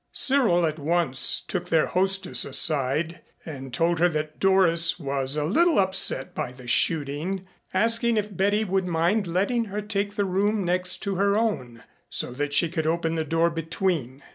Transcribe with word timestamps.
Cyril 0.13 0.65
at 0.65 0.79
once 0.79 1.41
took 1.47 1.69
their 1.69 1.85
hostess 1.85 2.43
aside 2.43 3.21
and 3.45 3.71
told 3.71 3.99
her 3.99 4.09
that 4.09 4.39
Doris 4.39 4.97
was 4.99 5.37
a 5.37 5.43
little 5.45 5.77
upset 5.77 6.33
by 6.33 6.51
the 6.51 6.65
shooting, 6.67 7.45
asking 7.71 8.17
if 8.17 8.35
Betty 8.35 8.63
would 8.63 8.87
mind 8.87 9.27
letting 9.27 9.65
her 9.65 9.79
take 9.83 10.15
the 10.15 10.25
room 10.25 10.63
next 10.63 11.03
to 11.03 11.17
her 11.17 11.37
own, 11.37 11.83
so 12.09 12.31
that 12.31 12.51
she 12.51 12.67
could 12.67 12.87
open 12.87 13.13
the 13.13 13.23
door 13.23 13.51
between. 13.51 14.23